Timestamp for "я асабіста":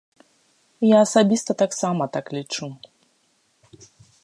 0.97-1.51